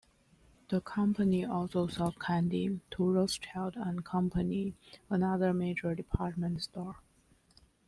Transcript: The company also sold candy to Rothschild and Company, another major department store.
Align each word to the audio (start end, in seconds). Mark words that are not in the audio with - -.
The 0.69 0.81
company 0.81 1.45
also 1.45 1.85
sold 1.85 2.19
candy 2.19 2.79
to 2.89 3.11
Rothschild 3.11 3.75
and 3.75 4.03
Company, 4.03 4.73
another 5.11 5.53
major 5.53 5.93
department 5.93 6.63
store. 6.63 6.95